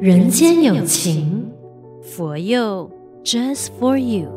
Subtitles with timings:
[0.00, 1.46] 人间有情，
[2.02, 2.90] 佛佑
[3.22, 4.30] Just for you。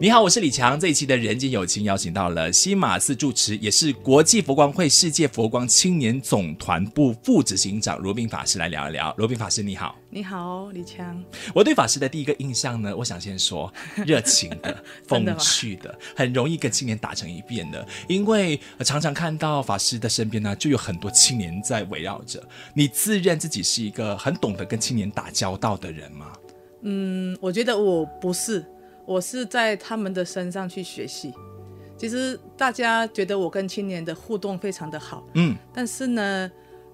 [0.00, 0.80] 你好，我是李强。
[0.80, 9.14] 这一期的人间有情邀请到了西马寺住持，也是国际佛光会世界佛光青年总团部副执行长罗宾法师来聊一聊。
[9.18, 9.94] 罗宾法师，你好。
[10.14, 11.24] 你好，李强。
[11.54, 13.72] 我对法师的第一个印象呢，我想先说
[14.04, 17.88] 热情的、风趣的，很容易跟青年打成一片的。
[18.06, 22.46] 因为常常看到法师的身边呢，就有很多青年在围绕着。
[22.74, 26.30] 你自认自己是一个很懂得跟青年打交道的人吗？
[26.82, 28.62] 嗯，我觉得我不是。
[29.06, 31.32] 我是在他们的身上去学习。
[31.96, 36.50] 其实大家觉得我跟青年的互动非常的好，嗯，但是呢，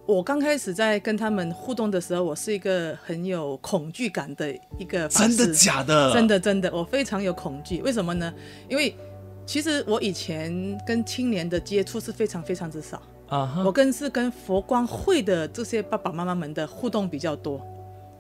[0.09, 5.37] 我刚开始在跟他们互动的时候，我是一个很有恐惧感的一个法师。
[5.37, 6.15] 真的假的？
[6.15, 7.83] 真的真的，我非常有恐惧。
[7.83, 8.33] 为什么呢？
[8.71, 8.97] 因为
[9.45, 13.55] 其实我以前跟青年的接触是非常非常之少啊。
[13.55, 13.67] Uh-huh.
[13.67, 17.61] 我更是跟佛光会的这些爸爸妈妈们的互动比较多。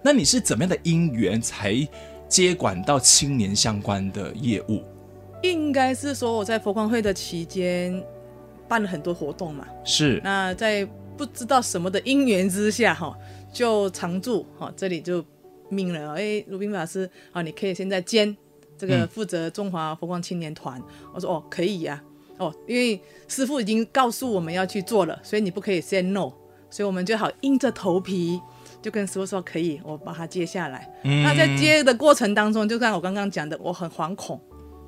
[0.02, 1.88] 那你是怎么样的因缘才？
[2.28, 4.82] 接管到青年相关的业务，
[5.42, 8.04] 应该是说我在佛光会的期间
[8.68, 9.66] 办了很多活动嘛。
[9.82, 10.20] 是。
[10.22, 10.86] 那在
[11.18, 13.12] 不知道什么的因缘之下，哈，
[13.52, 15.22] 就常住哈，这里就
[15.68, 16.14] 命了。
[16.14, 18.34] 哎，罗宾法师啊，你可以现在兼
[18.78, 20.78] 这个负责中华佛光青年团。
[20.78, 21.10] 嗯。
[21.12, 22.00] 我说哦，可以呀。
[22.38, 26.30] 哦，因为师傅已经告诉我们要去做了，所以你不可以 say no，
[26.70, 28.40] 所以我们就好硬着头皮。
[28.80, 30.88] 就跟师傅说可以，我把它接下来。
[31.02, 34.40] 嗯、那在接的过程当中，就像我刚刚讲的，我很惶恐，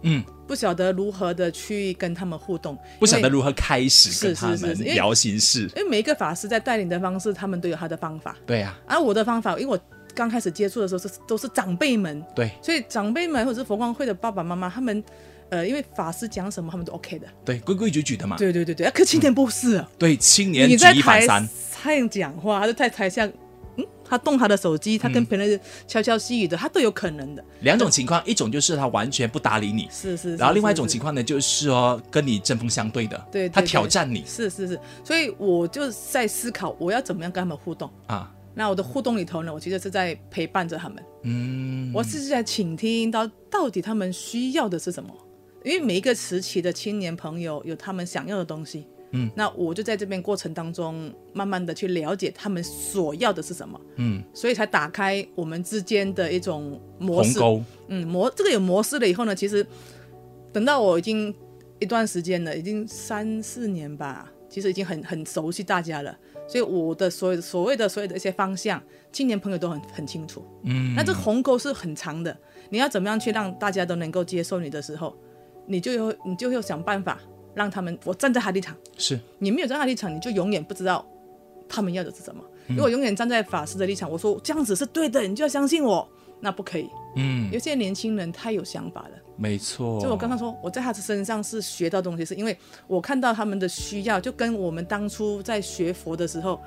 [0.03, 5.63] 嗯，不晓得如何的去跟他们互动，不晓得如何开始跟他们聊形式。
[5.77, 8.37] 因为每一个法师在带领的方式，他们都有他的方法。
[8.47, 8.95] 对呀、啊。
[8.95, 9.79] 而我的方法，因为我
[10.15, 15.03] 刚开始接触的时候是都是长辈们，对，所以长辈们或者是佛光会的爸爸妈妈，他们
[15.51, 18.37] 呃，因为法师讲什么，他们都 OK 的，对，规规矩矩的嘛。
[18.37, 23.29] 对对对对，啊可青年不是、啊嗯，对，青年举一反三，他讲话，他就在台下。
[24.11, 27.45] 他动他的手机，他跟别人悄悄细语的，他都有可能的。
[27.61, 30.37] 两种情况，一种就是他完全不搭理你，是是，是。
[30.37, 34.81] 然后另外一种情况呢，就是哦，跟你针锋相对的，对，他挑战你，是是是。
[35.05, 38.35] 所以我就在思考，我要怎么样跟他们互动啊？
[38.53, 45.09] 那我的互动里头呢，我其实是在陪伴着他们，嗯，我是在倾听到到底他们需要的是什么，
[45.65, 48.89] 因为每一个时期的青年朋友有他们想要的东西。
[49.13, 57.41] 嗯，那我就在这边过程当中，慢慢的去了解他们所要的是什么，嗯，所以才打开我们之间的一种模式，
[57.89, 59.67] 嗯，模这个有模式了以后呢，其实
[60.53, 61.35] 等到我已经
[61.81, 66.17] 一段时间了，已经三四年吧，其实已经很很熟悉大家了，
[66.47, 72.37] 所以我的所有所谓的所有的一些方向，青年朋友都很很清楚，嗯，那这个鸿沟是很长的，
[72.69, 75.17] 你要怎么样去让大家都能够接受你的时候，
[75.67, 77.19] 你就有你就要想办法。
[77.55, 81.05] 让他们，我站在他立场，是你没有站在他立场，你就永远不知道
[81.69, 82.43] 他们要的是什么。
[82.69, 86.09] 如、嗯、果永远站在法师的立场，我说这样子是对的，你就要相信我，
[86.41, 86.89] 那不可以。
[87.17, 90.01] 嗯，有些年轻人太有想法了，没错。
[90.01, 92.57] 就我刚刚说，我在他的身上是学到东西，是因为
[92.87, 96.61] 我看到他们的需要，就跟我们当初在学佛的时候，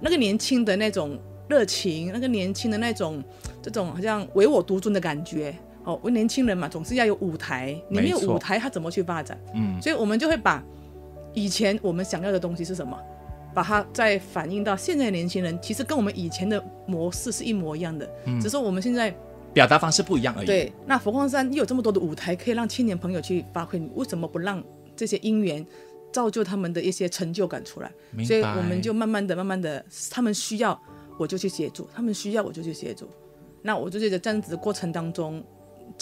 [0.00, 3.22] 那个年轻的那种热情，那个年轻的那种
[3.60, 5.54] 这种好像唯我独尊的感觉。
[5.84, 7.76] 哦，我年轻人嘛，总是要有舞台。
[7.88, 9.38] 你没有舞台，他怎么去发展？
[9.54, 10.62] 嗯，所以我们就会把
[11.34, 12.96] 以前我们想要的东西是什么，
[13.52, 19.12] 把它再反映到现在的年轻人，其实跟我们以前的模式是一模一样的，嗯，只是我们现在
[19.52, 20.46] 表达方式不一样而已。
[20.46, 24.62] 对，那佛光山又有这么多的舞台可以让青年朋友去发挥，你为什么不让
[24.94, 25.66] 这些因缘
[26.12, 27.90] 造就他们的一些成就感出来？
[28.24, 30.80] 所以我们就慢慢的、慢慢的，他们需要
[31.18, 33.08] 我就去协助，他们需要我就去协助。
[33.62, 35.42] 那我就觉得这样子的过程当中。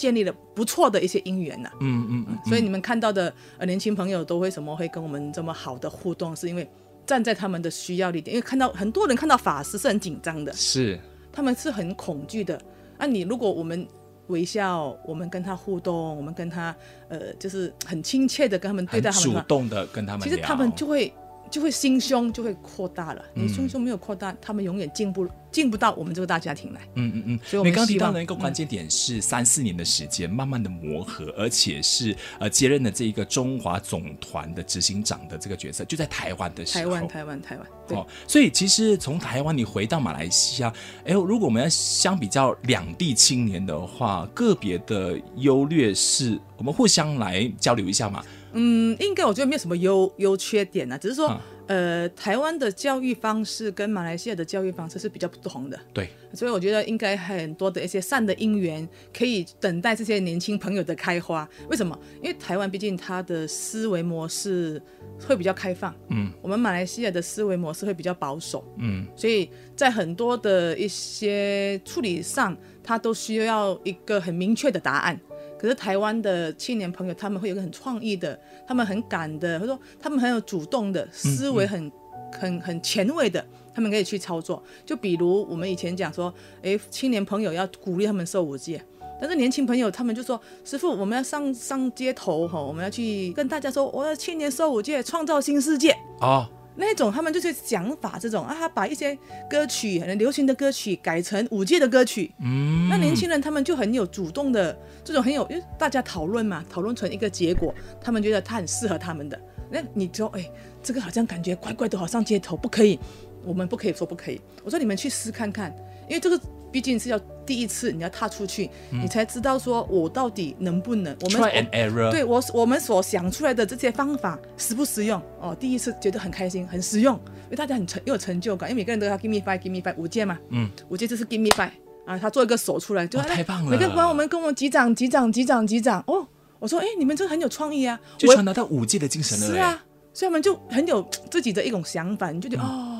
[0.01, 6.67] 建立了不错的一些姻缘呐，嗯嗯嗯，所以你们看到的呃年轻朋友都为什么会跟我们这么好的互动，是因为
[7.05, 10.99] 站在他们的需要里点，因为看到很多人看到法师是很紧张的，是。
[11.31, 12.59] 他们是很恐惧的。
[12.97, 13.87] 那、啊、你如果我们
[14.27, 16.75] 微笑，我们跟他互动，我们跟他
[17.07, 21.13] 呃就是很亲切的跟他们对待他们，主动的跟他们，其实他们就会
[21.51, 23.21] 就会心胸就会扩大了。
[23.35, 25.27] 你心胸没有扩大，他们永远进不。
[25.51, 26.79] 进不到我们这个大家庭来。
[26.95, 27.39] 嗯嗯嗯。
[27.43, 36.85] 所以我们，你刚刚提到的一个关键点是三四年的时间，慢慢的磨合，而且是呃接任了这一个中华总团的执行长的这个角色，就在台湾的时候。
[36.85, 37.67] 台湾，台湾，台湾。
[37.89, 48.23] 哦，所以其实从台湾你回到马来西亚，哎，如果我们要相比较两地青年的话，个别的优劣势，我们互相来交流一下嘛。
[48.53, 51.27] 嗯，应该我觉得没有什么优优缺点呢、啊，只是说。
[51.29, 61.47] 嗯呃，台湾的教育方式跟马来西亚的教育方式是比较不同的，对，所以我觉得应该很多的一些善的因缘可以等待这些年轻朋友的开花。
[61.69, 61.97] 为什么？
[62.21, 64.81] 因为台湾毕竟它的思维模式
[65.25, 75.17] 会比较开放，嗯，我们马来西亚的思维模式会比较保守，嗯，所以在很多的一些处理上，它都需要一个很明确的答案。
[75.61, 81.91] 可是台湾的青年朋友，他们会有个很创意的，他们很敢的，他说他们很有主动的思维很，
[82.31, 84.63] 很、很前卫的，他们可以去操作。
[84.83, 88.83] 就比如我们以前讲说，哎，青年朋友要鼓励他们受五戒。
[89.19, 99.17] 但是年轻朋友他们就说：“师傅，我们要上上街头哈，我们要去跟大家说，我要青年受五戒，创造新世界啊。”那种他们就是讲法这种啊，他把一些
[99.49, 102.31] 歌曲很流行的歌曲改成五戒的歌曲。
[102.39, 109.39] 嗯，那年轻人他们就很有主动的这种很有，因为大家讨论嘛，讨论成一个结果，他们觉得他很适合他们的。
[109.69, 110.49] 那你说，哎，
[110.81, 112.99] 这个好像感觉怪怪的，好上街头不可以，
[113.43, 114.39] 我们不可以说不可以。
[114.63, 115.75] 我说你们去试看看，
[116.07, 116.39] 因为这个。
[116.71, 121.15] 毕竟是要第一次，你要踏出去，嗯、你才知道说我到底能不能。
[121.21, 122.11] 我们 Try and error。
[122.11, 125.21] 对我我们所想出来的这些方法实不实用？
[125.39, 131.71] 哦，第一次觉得很开心，很实用，因为大家很成又有成就感，因为每个人都要 give me five，give me five，五戒嘛，嗯，五戒就是 give me five
[132.05, 133.71] 啊，他做一个手出来就、哦、太棒了。
[133.71, 136.25] 每个帮我们跟我们击掌击掌击掌击掌哦，
[136.59, 139.47] 我说哎，你们这很有创意啊，就传达到五戒的精神了。
[139.47, 139.83] 是啊，
[140.13, 142.90] 所以我们就很有自己的一种想法，你就觉得、嗯、哦，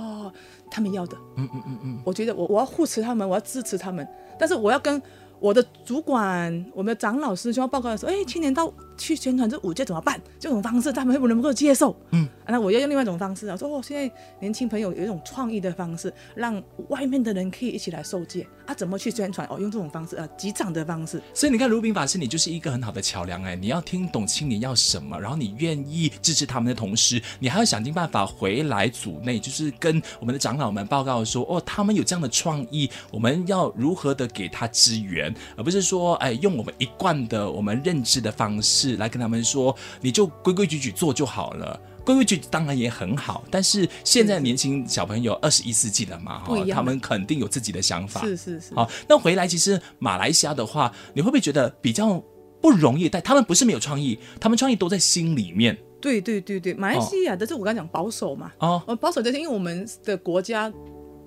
[0.71, 4.07] 他们要的，嗯嗯嗯嗯，我觉得我我要护持他们，我要支持他们。
[4.39, 4.99] 但是我要跟
[5.39, 10.21] 我的主管、我们的长老师需要报告的时候，哎，青年到去宣传这五戒怎么办？
[10.39, 11.95] 这种方式他们会不能够接受？
[12.11, 19.47] 嗯，那我要用另外一种方式啊，说哦，现在年轻朋友有一种创意的方式，让外面的人可以一起来受戒啊，怎么去宣传？
[19.49, 21.21] 哦，用这种方式啊，击掌的方式。
[21.33, 39.75] 所以你看，卢宾法师，你就是一个很好的桥梁哎，你要听懂青年要什么，然后你愿意支持他们的同时，你还要想尽办法回来组内，就是跟我们的长老们报告说，哦，他们有这样的创意，我们要如何的给他支援，而不是说，哎，用我们一贯的我们认知的方式来跟他们说。
[40.01, 48.21] 你就规规矩矩做就好了，规规矩矩当然也很好，但是现在年轻小朋友二十一世纪了嘛，哈，他们肯定有自己的想法。
[48.21, 48.73] 是是是。
[48.73, 52.23] 好，那回来其实马来西亚的话，你会不会觉得比较
[52.61, 53.07] 不容易？
[53.07, 55.77] 但他们不是没有创意，他们创意都在心里面。
[55.99, 60.71] 对对对对，马来西亚的这我刚讲保守嘛，哦，保守就是因为我们的国家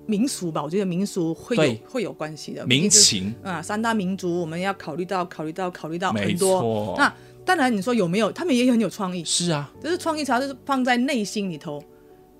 [0.05, 7.13] 民俗吧，我觉得民俗会有会有关系的民情啊，三大民族我们要考虑到考虑到考虑到很多，那。
[7.45, 8.31] 当然，你说有没有？
[8.31, 9.23] 他们也很有创意。
[9.23, 11.81] 是啊，就是创意，主要就是放在内心里头。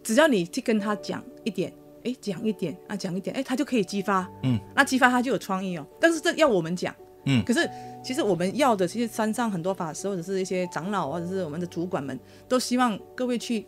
[0.04, 1.72] 只要你去跟他讲一点，
[2.04, 4.28] 哎，讲一点啊，讲一点，哎，他就可以激发。
[4.44, 5.86] 嗯，那激发他就有创意哦。
[6.00, 6.94] 但是这要我们讲。
[7.26, 7.44] 嗯。
[7.44, 7.70] 可是
[8.04, 13.66] 其实我们要的，其实山上很多法师或者是一些长老或者是我们的主管们，都希望各位去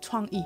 [0.00, 0.42] 创意。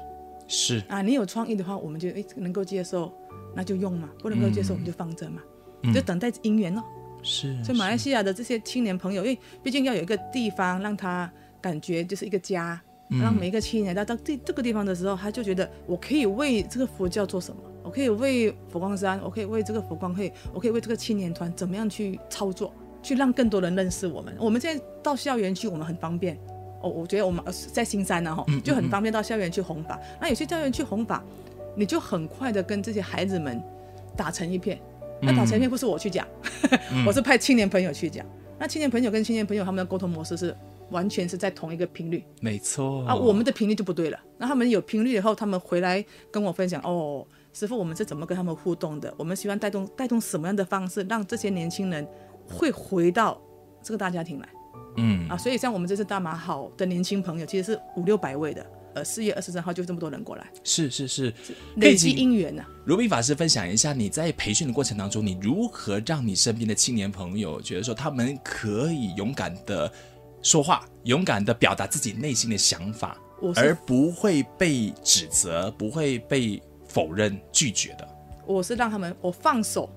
[0.46, 0.82] 是。
[0.88, 3.12] 啊，你有创意的话，我们就哎能够接受，
[3.54, 5.42] 那就用嘛；不能够接受，我们就放着嘛，
[5.82, 6.82] 嗯、就等待姻缘哦。
[7.24, 11.28] 是，所以马来西亚的这些青年朋友，因为毕竟要有一个地方让他
[11.60, 12.80] 感觉就是一个家，
[13.10, 22.72] 嗯、让每一个青年到到这这个地方的时候，他就觉得我可以为这个佛教做什么，我可以为佛光山，我可以为这个佛光会，我可以为这个青年团怎么样去操作，
[23.02, 24.34] 去让更多人认识我们。
[24.38, 26.38] 我们现在到校园去，我们很方便。
[26.82, 27.42] 哦，我觉得我们
[27.72, 29.96] 在新山呢，哈，就很方便到校园去弘法。
[29.96, 31.24] 嗯嗯嗯，那有些校园去弘法，
[31.74, 33.62] 你就很快的跟这些孩子们
[34.14, 34.78] 打成一片。
[35.24, 36.26] 那打成片不是我去讲，
[36.92, 38.24] 嗯、 我是派青年朋友去讲。
[38.58, 40.56] 那青年朋友跟青年朋友他们的沟通模式是
[40.90, 44.18] 完全是在同一个频率，没错啊，我们的频率就不对了。
[44.38, 49.12] 那他们有频率以后，他们回来跟我分享，哦，师傅，我们是怎么跟他们互动的？
[49.16, 52.06] 我们希望带动带动什么样的方式，让这些年轻人
[52.48, 53.40] 会回到
[53.82, 54.48] 这个大家庭来？
[54.96, 58.64] 嗯啊，所以像我们这次大马好的年轻朋友，其实是五六百位的。
[58.94, 61.34] 呃，四月二十三号就这么多人过来，是是是，
[61.76, 62.68] 累积因缘呐、啊。
[62.86, 69.92] 鲁宾法师分享一下，你在培训的过程当中，你如何让你身边的青年朋友觉得说他们可以勇敢的
[70.42, 73.18] 说话，勇敢的表达自己内心的想法，
[73.56, 78.08] 而不会被指责，不会被否认拒绝的。
[78.46, 79.90] 我是让他们，我放手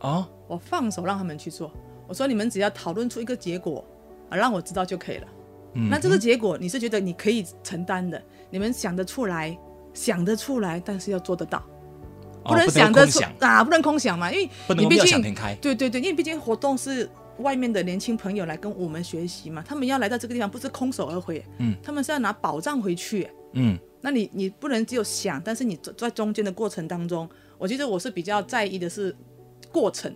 [0.00, 1.72] 啊，哦、我放手让他们去做。
[2.06, 3.82] 我说你们只要讨论出一个结果，
[4.28, 5.26] 啊，让我知道就可以了。
[5.74, 8.22] 嗯、那这个结果你是觉得你可以承担的？
[8.52, 9.58] 你们想得出来，
[9.94, 11.64] 想得出来，但是要做得到，
[12.44, 15.22] 不能想得出、啊，不能空想嘛，因为你毕竟
[15.60, 29.16] 对对对，因为毕竟活动是外面的年轻朋友来跟我们学习嘛，他们要来到这个地方不是空手而回，嗯，他们是要拿宝藏回去，嗯，那你你不能只有想，但是你在中间的过程当中，我觉得我是比较在意的是
[29.72, 30.14] 过程，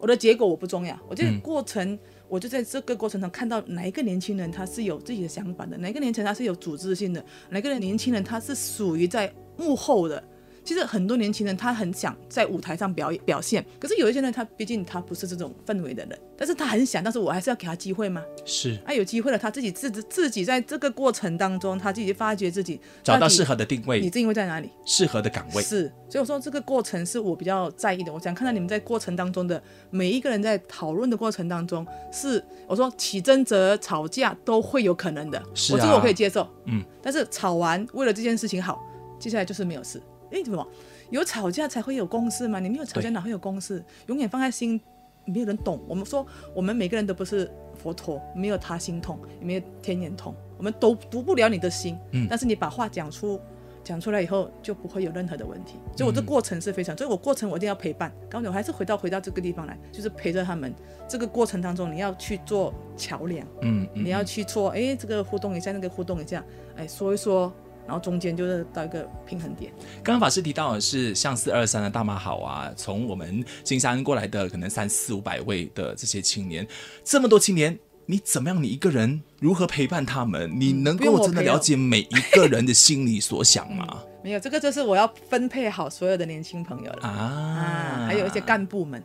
[0.00, 1.92] 我的结果我不重要，我觉得过程。
[1.92, 10.22] 嗯我就在这个过程中看到哪一个年轻人他是有自己的想法的，哪个年轻人他是有组织性的，哪个年轻人他是属于在幕后的，
[10.68, 18.22] 其实很多年轻人他很想在舞台上表演表现，可是有一些人他毕竟他不是这种氛围的人，但是他很想，但是我还是要给他机会吗。
[18.44, 24.68] 是，啊，有机会了，他自己自自己在这个过程当中，他自己发掘自己，找到适合的定位，你定位在哪里？
[24.84, 28.12] 适合的岗位是，所以我说这个过程是我比较在意的。
[28.12, 38.78] 我想看到你们在过程当中的每一个人在讨论的过程当中，是我说起争执、吵架都会有可能的，是啊，我这个我可以接受，嗯，但是吵完为了这件事情好，
[39.18, 39.98] 接下来就是没有事。
[40.30, 40.66] 哎，怎么
[41.10, 42.60] 有吵架才会有共识嘛？
[42.60, 43.82] 你没有吵架哪会有共识？
[44.06, 44.80] 永远放在心，
[45.24, 45.80] 没有人懂。
[45.88, 51.98] 我们说，我们每个人都不是佛陀，没有他心痛，也没有天眼通，我们都读不了你的心。
[52.12, 53.40] 嗯，但是你把话讲出，
[53.82, 55.76] 讲出来以后，就不会有任何的问题。
[55.96, 58.12] 所以我这过程是非常，所以我过程我一定要陪伴。
[58.28, 60.74] 刚才我还是回到回到这个地方来，就是陪着他们。
[61.08, 66.44] 这个过程当中，你要去做桥梁，嗯，你要去做，哎，这个互动一下，那个互动一下，
[66.76, 67.50] 哎，说一说。
[67.88, 69.72] 然后中间就是到一个平衡点。
[70.04, 76.68] 刚刚法师提到的是像四二三的大妈好啊，从我们金山过来的可能三四五百位的这些青年，
[77.02, 78.62] 这么多青年，你怎么样？
[78.62, 80.52] 你一个人如何陪伴他们？
[80.54, 83.86] 你能够真的了解每一个人的心里所想吗？
[83.90, 89.02] 嗯、 没有，这个就是我要分配好所有的年轻朋友了啊，啊，还有一些干部们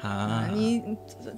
[0.00, 0.82] 啊，啊，你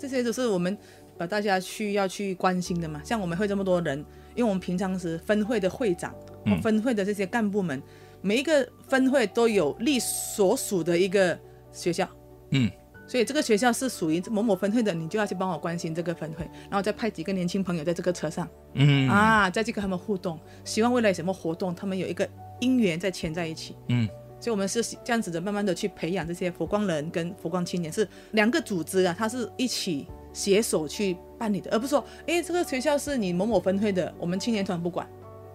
[0.00, 0.79] 这些都是我们
[1.19, 3.03] 把大家需要去关心的嘛。
[3.05, 3.99] 像我们会这么多人，
[4.35, 6.15] 因为我们平常是分会的会长。
[6.62, 7.83] 分会的这些干部们，
[8.21, 11.38] 每一个分会都有隶所属的一个
[11.73, 12.09] 学校，
[12.50, 12.71] 嗯，
[13.07, 19.09] 所以这个学校是属于某某分会的，你就要去帮我关心这个分会，然后再派几个年轻朋友在这个车上，嗯。
[19.09, 22.29] 啊，再去跟他们互动，希望未来什么活动，他们有一个
[22.61, 24.09] 因缘再牵在一起，嗯，
[24.41, 35.07] 所以我们是这样子的，慢慢的去培养这些佛光人跟佛光青年，是两个组织啊，它是一起携手去办理的，而不是说，哎，这个学校是你某某分会的，我们青年团不管。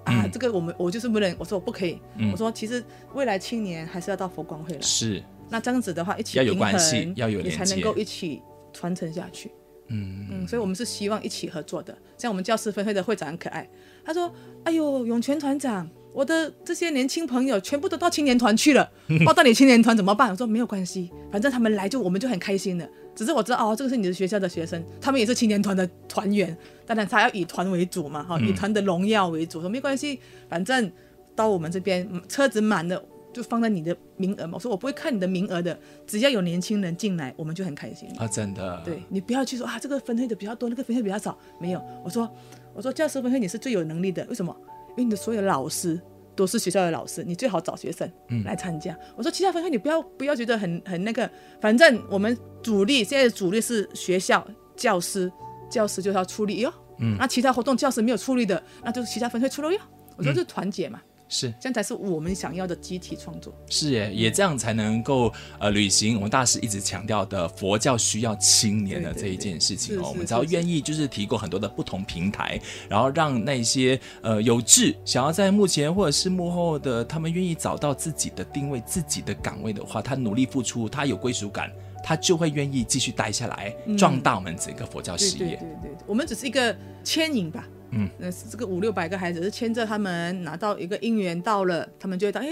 [0.05, 8.41] 啊，这个我们我就是不能，我说我不可以，嗯、我说其实未来青年还是要到佛光会来，是，那这样子的话一起要有关系，要有你才能够一起
[8.73, 9.51] 传承下去，
[9.87, 10.27] 嗯。
[10.31, 11.95] 嗯，所以我们是希望一起合作的。
[12.17, 13.69] 像我们教师分会的会长很可爱，
[14.03, 18.89] 他说：“哎呦，永泉团长，我的这些年轻朋友全部都到青年团去了，
[19.25, 29.59] 报到你青年团怎么办？”我说：“没有关系，反正他们来就我们就很开心了。”只是我知道哦，这个是你的学校的学生，他们也是青年团的团员，当然他要以团为主嘛，哈、嗯，以团的荣耀为主。
[29.59, 30.89] 说没关系，反正
[31.35, 33.03] 到我们这边车子满了，
[33.33, 34.51] 就放在你的名额嘛。
[34.53, 35.77] 我说我不会看你的名额的，
[36.07, 38.81] 只要有年轻人进来，我们就很开心啊，真的。
[38.85, 41.81] 对，你不要去说啊，这个分配的比较多，那个分配比较少，没有。
[42.05, 42.29] 我说
[42.73, 44.55] 我说教师分配你是最有能力的，为什么？
[44.91, 45.99] 因为你的所有老师。
[46.33, 48.09] 都是学校的老师，你最好找学生
[48.45, 48.93] 来参加。
[48.93, 51.29] 嗯、我说其他分会你不要不要觉得很很那个，
[51.59, 54.43] 反正我们主力现在的主力是学校
[54.75, 55.31] 教师，
[55.69, 56.73] 教师就是要出力哟。
[56.99, 59.81] 嗯，那其他活动教师没有出力的，那就是其他分会出力哟。
[60.17, 61.01] 我说这是团结嘛。
[61.03, 63.53] 嗯是，这样才是我们想要的集体创作。
[63.69, 70.09] 是耶，也这样才能够呃履行我们大师一直强调的佛教需要青年的这一件事情哦。
[70.09, 72.59] 我们只要愿意就是提供很多的不同平台，
[72.89, 81.71] 然后让那些呃有志想要在幕前或者是幕后的他们愿意找到自己的定位、自己的岗位的话，他努力付出，他有归属感，
[82.03, 85.45] 他就会愿意继续待下来，壮大我们整个佛教事业。
[85.45, 87.65] 对对对对，我们只是一个牵引吧。
[87.91, 92.47] 嗯，那这个五六百个孩子是牵着他们拿到一个姻缘到了，他们就会到，哎，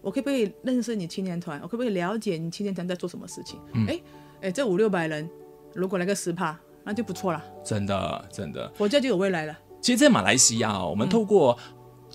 [0.00, 1.60] 我可不可以认识你青年团？
[1.60, 3.58] 我可不可以了解你青年团在做什么事情？
[3.88, 4.00] 哎、嗯，
[4.42, 5.28] 哎，这五六百人
[5.74, 7.44] 如果来个十趴，那就不错了。
[7.64, 9.58] 真的，真的，佛教就有未来了。
[9.80, 11.58] 其实，在马来西亚，哦我们透过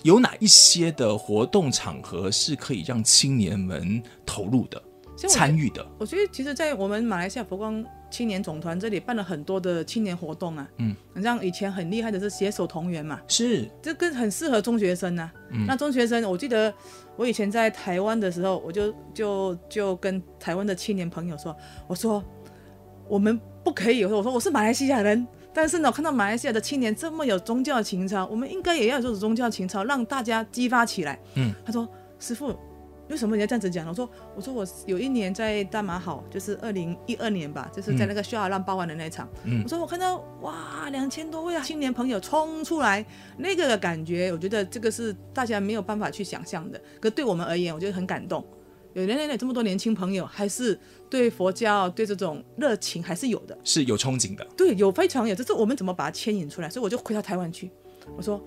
[0.02, 4.82] 有哪一些的活动场合是可以让青年们投入的、
[5.28, 5.86] 参与的？
[5.98, 7.84] 我觉得，其实，在我们马来西亚佛光。
[8.12, 15.32] 青年总团这里办了很多的青年活动啊，嗯，像以前很厉害的是携手同源嘛，是，这个很适合中学生啊。
[15.50, 16.72] 嗯，那中学生，我记得
[17.16, 21.56] 我以前在台湾的时候，我就就就跟台湾的青年朋友说，
[21.88, 22.22] 我说
[23.08, 31.18] 我们不可以，我说我是马来西亚人，但是呢，我看到马来西亚的青年这么有宗教情操，我们应该也要有这种宗教情操，让大家激发起来。
[31.36, 31.88] 嗯，他说
[32.18, 32.54] 师父。
[33.12, 33.86] 为什么你要这样子讲？
[33.86, 39.28] 我说，我说我有一年在大马好，就是二零一二年吧，就是在那个沙浪八万的那一场。
[39.44, 43.04] 嗯，我说我看到哇，两千多位啊青年朋友冲出来，
[43.36, 46.80] 那个感觉，我觉得这个是大家没有办法去想象的。
[46.98, 48.42] 可对我们而言，我觉得很感动。
[48.94, 54.46] 有那那这么多年轻朋友，还是对佛教对这种热情还是有的，是有憧憬的。
[54.56, 56.70] 对，有非常有，这是我们怎么把它牵引出来？
[56.70, 57.70] 所以我就回到台湾去，
[58.16, 58.42] 我说。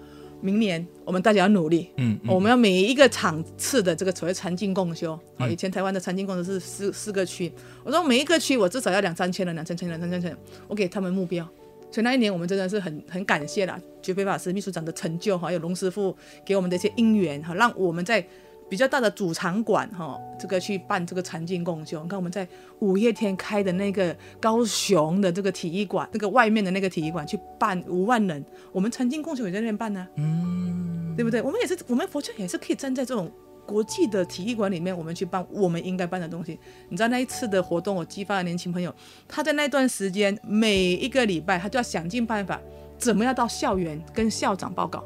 [0.45, 7.51] 明年我们大家要努力，嗯，嗯，我们要每一个场次的这个所谓禅净共修，好、嗯，以前台湾的禅净共修是四四个区，
[7.83, 10.37] 我说每一个区我至少要两三千人，两三千人，两三千人，
[10.67, 11.43] 我给他们目标，
[11.89, 18.23] 所以那一年我们真的是很很感谢啦，觉非法师秘书长的成就哈，还有龙师傅给我们的一些因缘哈，让我们在
[18.67, 22.01] 比较大的主场馆哈，这个去办这个禅境共修。
[22.01, 22.47] 你看我们在
[22.79, 31.41] 五月天开的那个高雄的这个体育馆，那个外面的那个体育馆去办五万人，我们禅境共修也在那边办呢、啊，嗯，对不对？
[31.41, 33.31] 我们也是，我们佛教也是可以站在这种
[33.65, 36.59] 国际的体育馆里面，我们去办我们应该办的东西。
[36.89, 38.93] 你知道那一次的活动，我激发了年轻朋友，
[39.27, 42.59] 他在那段时间每一个礼拜，他就要想尽办法，
[42.97, 45.03] 怎么样到校园跟校长报告。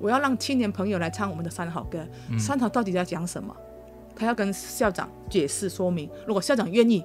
[0.00, 3.54] 我要让青年朋友来唱我们的三好歌，嗯、三好到底在讲什么？
[4.16, 6.10] 他要跟校长解释说明。
[6.26, 7.04] 如果校长愿意，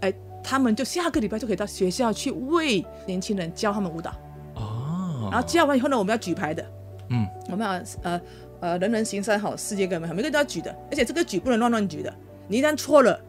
[0.00, 4.12] 哎，他们就下个礼拜就可以到学校去为年轻人教他们舞蹈。
[4.54, 5.28] 哦。
[5.32, 6.64] 然后教完以后呢，我们要举牌的。
[7.08, 7.26] 嗯。
[7.50, 7.72] 我们要
[8.02, 8.20] 呃
[8.60, 10.74] 呃人人行三好，世界更美好，每个人都要举的。
[10.90, 12.14] 而且这个举不能乱乱举的，
[12.48, 13.20] 你一旦错了，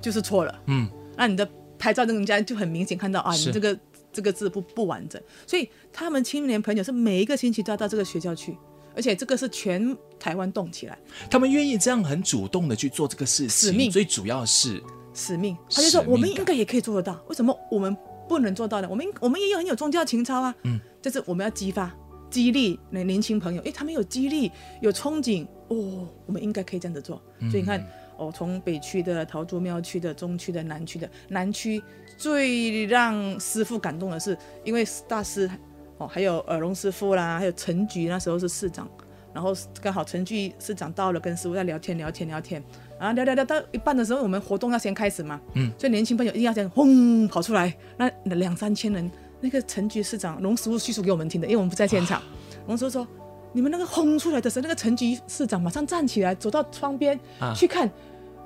[0.00, 0.54] 就是错了。
[0.66, 0.88] 嗯。
[1.16, 3.76] 那你的拍照，人家就很明显看到啊，你这个。
[4.12, 8.56] 这个字不不完整，所以他们青年朋友是每一个星期都要到这个学校去，
[8.94, 10.98] 而且这个是全台湾动起来，
[11.30, 14.82] 他们愿意这样很主动的去做这个事情，使命，最主要是
[15.14, 15.56] 使命。
[15.70, 17.96] 他就说我们应该也可以做得到，为什么我们
[18.28, 18.88] 不能做到呢？
[18.90, 21.94] 我们我们也有很有宗教情操啊，嗯，就是我们要激发、
[22.30, 24.50] 激励那年轻朋友，诶，他们有激励、
[24.80, 27.22] 有憧憬，哦，我们应该可以这样子做。
[27.50, 27.84] 所以你看，
[28.20, 31.82] 哦，从北区的陶朱庙区的、中区的、南区的南区。
[32.16, 35.50] 最让师傅感动的是，因为大师
[35.96, 38.86] 哦，还有尔龙师傅啦，还有陈菊那时候是市长，
[39.32, 42.62] 然后刚好陈菊市长到了，跟师傅在聊天聊天聊天，
[42.98, 49.10] 然后聊聊聊到一半的时候，我们活动要先开始嘛，嗯，所以年轻朋友一定要先轰跑出来，那两三千人，
[49.40, 52.22] 那个陈菊市长龙师傅叙述给我们听的，因为我们不在现场，
[52.66, 53.08] 龙师傅说，
[53.54, 57.18] 你们那个轰出来的时候，那个陈局市长马上站起来，走到窗边
[57.56, 57.90] 去看。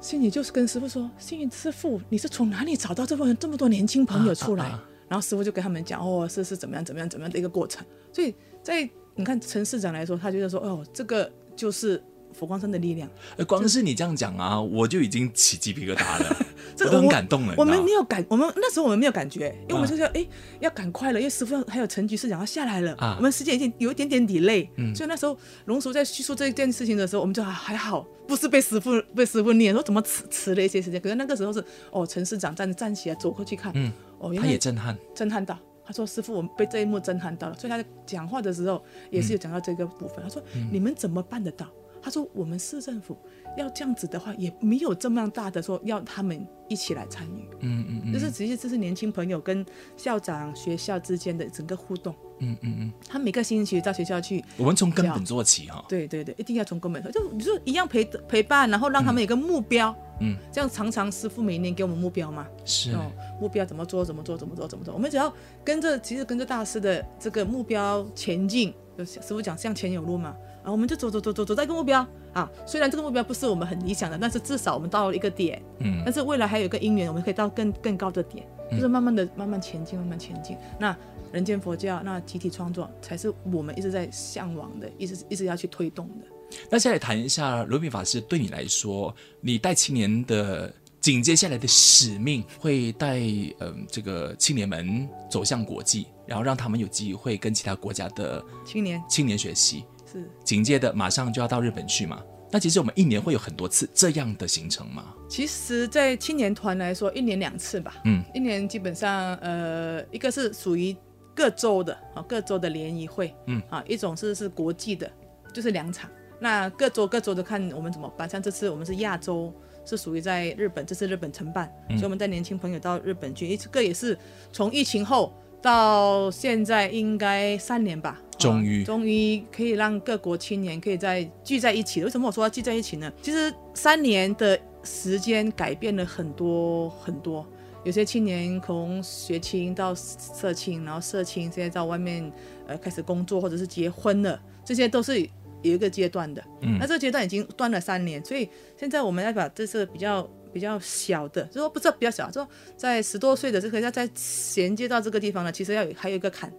[0.05, 7.83] 心里就是跟师傅说：“幸运师傅，你是从哪里找到这么这么多年轻朋友出来？”啊啊啊、然后师傅就跟他们讲：“哦，是是怎么样怎么样怎么样的一个过程。”
[8.13, 12.03] 所以在你看陈市长来说，他觉得说：“哦，这个就是。”
[12.35, 13.09] 佛光山的力量，
[13.47, 16.44] 光是你这样讲啊，我就已经起鸡皮疙瘩了，
[16.77, 17.55] 这都很感动了。
[17.57, 20.27] 我们没有感，我们那时候我们没有感觉，因为我们就说，哎，
[20.61, 33.73] 要赶快了，因为师傅还有陈局市长要下来了，我们时间已经有一点点 delay，所以那时候龙叔在叙述这件事情的时候，我们就还好，不是被师傅被师傅念说怎么迟迟了一些时间，可是那个时候是哦，陈市长站站起来走过去看，
[34.19, 41.67] 哦，他也震撼，震撼到，他说师傅，我们被这一幕震撼到了，所以他在讲话的时候也是有讲到这个部分，他说你们怎么办得到？
[42.05, 43.17] 他说：“我们市政府
[43.57, 47.49] 要这样子的话，也没有这么大的说要他们一起来参与。
[47.61, 49.65] 嗯嗯嗯，就是其实这是年轻朋友跟
[49.97, 52.15] 校长、学校之间的整个互动。
[52.41, 55.83] 嗯嗯嗯，他每个星期到学校去，我们从根本做起哈。
[55.89, 59.97] 对对对，一定要从根本，就你说一样陪陪伴，然后让他们有个目标。
[60.21, 62.47] 嗯，这样常常师傅每年给我们目标嘛。
[62.67, 64.05] 是哦，目标怎么做？
[64.05, 64.37] 怎么做？
[64.37, 64.69] 怎么做？
[64.69, 64.93] 怎么做？
[64.93, 65.33] 我们只要
[65.65, 68.75] 跟着，其实跟着大师的这个目标前进。
[68.99, 80.57] 就师傅讲向前有路嘛。”啊，我们就走走走走走到一个目标啊，虽然这个目标不是我们很理想的，但是至少我们到了一个点，嗯，但是未来还有一个因缘，我们可以到更更高的点，就是慢慢的慢慢前进，慢慢前进。
[80.81, 80.97] 那
[81.33, 86.27] 人间佛教，那集体创作才是我们一直在向往的，一直一直要去推动的。
[86.71, 99.85] 那现在谈一下罗品法师对你来说，你带青年的紧接下来的使命，会带嗯、呃、这个青年们走向国际，然后让他们有机会跟其他国家的青年青年学习。
[100.15, 102.23] 是紧接着马上就要到日本去嘛？
[102.51, 105.13] 那其实我们一年会有很多次这样的行程吗？
[105.29, 107.97] 其实，在青年团来说，一年两次吧。
[108.05, 110.97] 嗯，一年基本上，呃，一个是属于
[111.35, 113.35] 各州的啊，各州的联谊会。
[113.49, 115.11] 嗯，啊，一种是是国际的，
[115.53, 116.09] 就是两场。
[116.39, 118.29] 那各州各州的看我们怎么办。
[118.29, 119.53] 像这次我们是亚洲，
[119.85, 123.57] 是属于在日本，这次日本承办，嗯、所以我们带年轻朋友到日本去。
[123.57, 124.17] 这个也是
[124.53, 128.21] 从疫情后到现在应该三年吧。
[128.39, 132.05] 终于，终于可以让各国青年可以再聚在一起了。
[132.05, 133.11] 为什么我说要聚在一起呢？
[133.23, 137.47] 其实三年的时间改变了很多很多。
[137.83, 142.31] 有些青年从学青到社青，然后社青现在到外面
[142.67, 145.19] 呃开始工作或者是结婚了，这些都是
[145.63, 146.45] 有一个阶段的。
[146.61, 148.47] 嗯，那这个阶段已经断了三年，所以
[148.79, 156.51] 现在我们要把这是比较比较小的，就说不是比较小，就说在十多岁的这个要在衔接到这个地方呢，其实要有还有一个坎。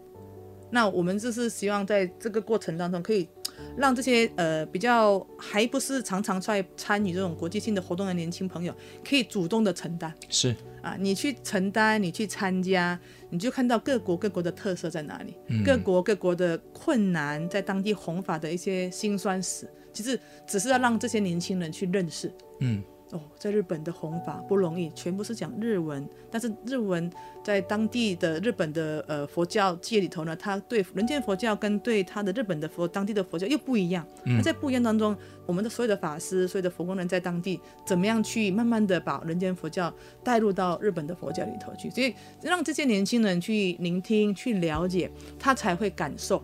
[0.71, 3.29] 那我们就是希望在这个过程当中，可以
[3.77, 8.75] 让这些呃比较还不是常常在参与这种国际性的活动的年轻朋友，
[9.07, 10.13] 可以主动的承担。
[10.27, 22.29] 是啊，你去承担，你去参加，你就看到各国各国的特色在哪里，嗯、各国各国的困难，在当地弘法的一些辛酸史，其实只是要让这些年轻人去认识。
[22.59, 22.83] 嗯。
[23.11, 26.07] 哦，在日本的弘法不容易，全部是讲日文。
[26.31, 27.09] 但是日文
[27.43, 34.05] 在当地的日本的呃佛教界里头呢，他对人间佛教跟对他的日本的佛当地的佛教又不一样。
[34.23, 35.15] 那、嗯、在不一样当中，
[35.45, 41.89] 我们的所有的法师、所有的佛光人在当地怎么样去慢慢的把人间佛教带入到日本的佛教里头去？
[41.91, 46.41] 所以让这些年轻人去聆听、去了解，他才会感受。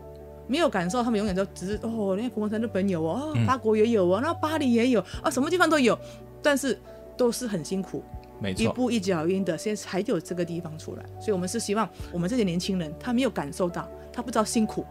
[0.48, 5.98] 没有感受，他们永远都只是哦，那佛光山日本有哦，法国也有哦，那巴黎也有啊，什么地方都有。
[6.42, 6.80] 但是
[7.18, 8.04] 都是很辛苦，
[8.40, 11.04] 没错，一步一脚印的，现在才有这个地方出来。
[11.20, 14.86] 所以，我们是希望我们这些年轻人，他没有感受到，他不知道辛苦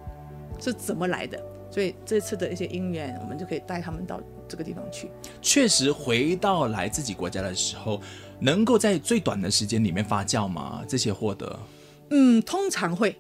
[0.60, 1.40] 是怎么来的。
[1.70, 5.08] 所以，这次的一些因缘，我们就可以带他们到这个地方去。
[5.40, 8.00] 确实，回到来自己国家的时候，
[8.40, 10.84] 能够在最短的时间里面发酵吗？
[10.88, 11.58] 这些获得，
[12.10, 13.16] 嗯，通常会。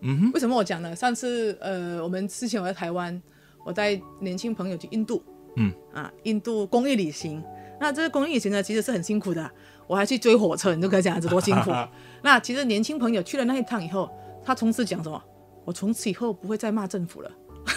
[0.00, 0.94] 嗯哼，为什么我讲呢？
[0.94, 3.20] 上次，呃，我们之前我在台湾，
[3.64, 5.22] 我带年轻朋友去印度。
[5.56, 7.42] 嗯啊，印度公益旅行，
[7.80, 9.50] 那这个公益旅行呢，其实是很辛苦的。
[9.86, 11.70] 我还去追火车，你就可以这样子多辛苦。
[12.22, 14.08] 那其实年轻朋友去了那一趟以后，
[14.44, 15.22] 他从此讲什么？
[15.64, 17.30] 我从此以后不会再骂政府了。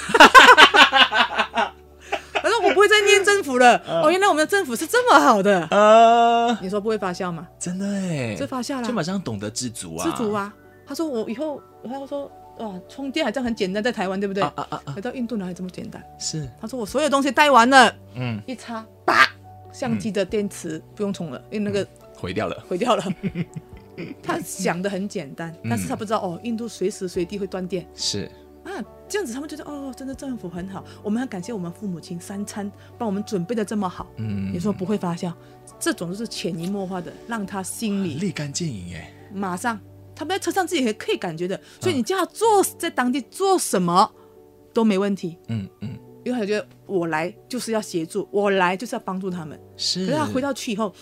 [2.33, 3.75] 反正我不会再念政府了。
[4.03, 5.67] 哦，原来我们的政府是这么好的。
[5.71, 7.47] 呃，你说不会发酵吗？
[7.59, 10.53] 真的哎，这发酵了，就马上懂得知足啊，知足啊。
[10.85, 12.31] 他说我以后，他说。
[12.57, 14.41] 哦，充电好像很简单，在台湾对不对？
[14.43, 14.81] 啊啊啊！
[14.95, 16.01] 来到印度哪里这么简单？
[16.17, 16.49] 是。
[16.59, 19.27] 他说我所有东西带完了，嗯，一插，叭，
[19.71, 23.03] 相机的电池不用充了，因为那个毁掉了，毁掉了。
[24.21, 27.85] 他想的很简单，但是他不知道哦，印度随时随地会断电。
[27.93, 28.29] 是。
[28.63, 28.71] 啊，
[29.07, 34.07] 这样子他们觉得哦，真的政府很好，我们很感谢我们父母亲三餐帮我们准备的这么好。
[34.15, 34.51] 嗯。
[34.53, 35.31] 你说不会发酵，
[35.79, 39.79] 这种就是潜移默化的，让他心里立竿见影哎，马上。
[40.15, 44.09] 他们在车上自己也可以感觉的，所以你叫他做在当地做什么
[44.73, 45.37] 都没问题。
[45.49, 49.59] 嗯嗯，因为他觉得我来就是要协助，我来就是要帮助他们。
[49.75, 50.93] 是，可是他回到去以后，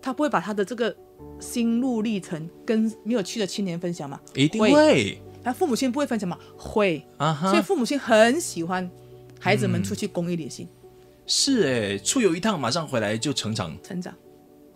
[0.00, 0.94] 他不会把他的这个
[1.40, 4.20] 心路历程跟没有去的青年分享吗？
[4.34, 5.20] 一定会。
[5.44, 6.38] 他父母亲不会分享吗？
[6.56, 7.04] 会。
[7.16, 7.50] 啊哈。
[7.50, 8.88] 所以父母亲很喜欢
[9.40, 10.68] 孩子们出去公益旅行。
[11.26, 13.76] 是哎，出游一趟马上回来就成长。
[13.82, 14.14] 成长。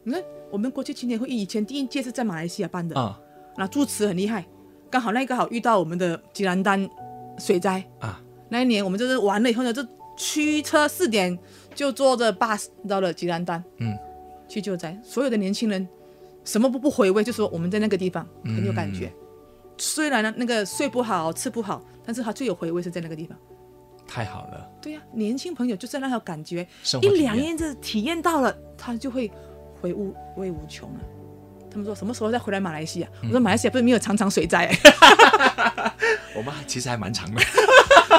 [0.03, 3.21] 你看，我们国际青年会议以前第一届是在马来西亚办的啊。
[3.57, 4.45] 那住持很厉害，
[4.91, 6.89] 刚好那个好遇到我们的吉兰丹
[7.39, 8.21] 水灾啊。
[8.49, 9.85] 那一年我们就是完了以后呢，就
[10.17, 11.37] 驱车四点
[11.75, 13.97] 就坐着 bus 到了吉兰丹，嗯，
[14.49, 14.97] 去救灾。
[15.03, 15.87] 所有的年轻人
[16.45, 19.07] 什么不不回味，就说我们在那个地方很有感觉。
[19.07, 19.13] 嗯、
[19.79, 23.37] 虽然呢那个睡不好吃不好，但是他最有回味是在那个地方。
[24.07, 24.71] 太好了。
[24.81, 26.67] 对呀、啊，年轻朋友就在那有感觉，
[27.03, 29.29] 一两年就体验到了，他就会
[29.81, 29.93] 回
[30.37, 31.01] 味无穷了。
[31.77, 33.09] 他们说什么时候再回来马来西亚？
[33.21, 34.79] 嗯、我说马来西亚不是没有长长水灾、欸，
[36.35, 37.43] 我们其实还蛮长的。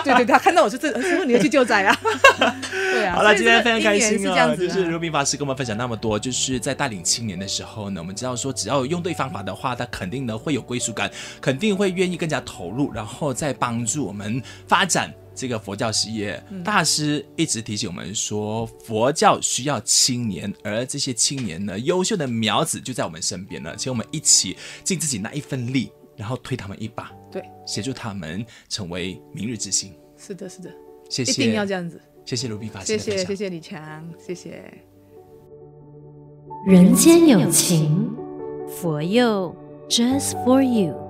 [0.04, 2.00] 对 对对，他看到我是这，师傅你要去救灾啊？
[2.70, 3.16] 对啊。
[3.16, 11.10] 好了，今天非常开心啊，就是如明法师跟我们分享那么多，就是在带领青年的时候呢，我们知道说只要用对方法的话，他肯定呢会有归属感，
[11.42, 15.12] 肯定会愿意更加投入，然后再帮助我们发展。
[15.38, 29.94] 这个佛教事业，大师一直提醒我们说，佛教需要青年，而这些青年呢，优秀的苗子就在我们身边了，请我们一起尽自己那一份力，然后推他们一把，对，协助他们成为明日之星。
[30.18, 30.74] 是的，是的，
[31.08, 32.02] 谢谢，一定要这样子。
[32.26, 34.64] 谢谢卢比法师，谢谢，谢谢李强，谢谢。
[36.66, 38.12] 人间有情，
[38.68, 39.56] 佛佑
[39.88, 41.07] ，Just for you。